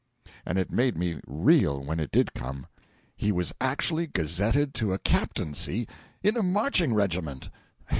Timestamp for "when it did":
1.79-2.33